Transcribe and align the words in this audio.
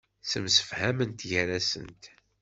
Ttemsifhament 0.21 1.25
gar-asent. 1.29 2.03